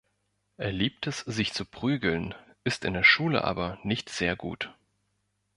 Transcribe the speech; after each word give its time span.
Er 0.57 0.71
liebt 0.71 1.05
es, 1.05 1.19
sich 1.19 1.53
zu 1.53 1.63
prügeln, 1.63 2.33
ist 2.63 2.85
in 2.85 2.95
der 2.95 3.03
Schule 3.03 3.43
aber 3.43 3.77
nicht 3.83 4.09
sehr 4.09 4.35
gut. 4.35 4.73